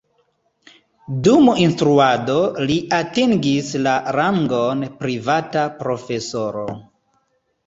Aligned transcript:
Dum 1.27 1.51
instruado 1.63 2.37
li 2.71 2.77
atingis 3.01 3.69
la 3.89 3.93
rangon 4.17 4.83
privata 5.05 5.69
profesoro. 5.85 6.67